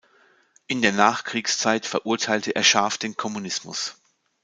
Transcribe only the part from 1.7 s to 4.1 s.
verurteilte er scharf den Kommunismus.